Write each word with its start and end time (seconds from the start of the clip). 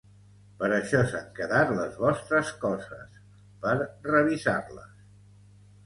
Per 0.61 0.69
això 0.77 1.01
s'han 1.11 1.27
quedat 1.41 1.75
les 1.81 2.01
vostres 2.05 2.51
coses, 2.65 3.23
per 3.67 3.79
revisar-les. 3.85 5.11